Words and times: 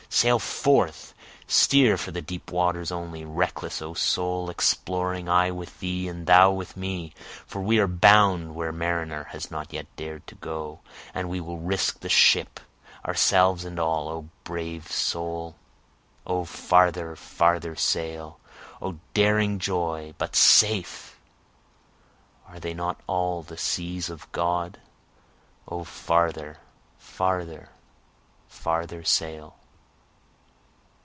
Sail 0.13 0.37
forth 0.39 1.13
steer 1.47 1.95
for 1.97 2.11
the 2.11 2.21
deep 2.21 2.51
waters 2.51 2.91
only, 2.91 3.23
Reckless 3.25 3.81
O 3.81 3.93
soul, 3.95 4.49
exploring, 4.51 5.27
I 5.29 5.49
with 5.51 5.79
thee, 5.79 6.07
and 6.09 6.27
thou 6.27 6.51
with 6.51 6.75
me, 6.77 7.13
For 7.47 7.59
we 7.61 7.79
are 7.79 7.87
bound 7.87 8.53
where 8.53 8.71
mariner 8.73 9.23
has 9.31 9.49
not 9.49 9.71
yet 9.73 9.87
dared 9.95 10.27
to 10.27 10.35
go, 10.35 10.81
And 11.13 11.27
we 11.29 11.39
will 11.41 11.57
risk 11.57 12.01
the 12.01 12.09
ship, 12.09 12.59
ourselves 13.05 13.63
and 13.65 13.79
all. 13.79 14.09
O 14.09 14.21
my 14.23 14.27
brave 14.43 14.91
soul! 14.91 15.55
O 16.27 16.43
farther 16.45 17.15
farther 17.15 17.75
sail! 17.77 18.37
O 18.81 18.99
daring 19.15 19.57
joy, 19.59 20.13
but 20.19 20.35
safe! 20.35 21.17
are 22.49 22.59
they 22.59 22.73
not 22.75 22.99
all 23.07 23.41
the 23.43 23.57
seas 23.57 24.09
of 24.09 24.29
God? 24.33 24.77
O 25.69 25.83
farther, 25.85 26.57
farther, 26.99 27.69
farther 28.49 29.03
sail! 29.05 29.55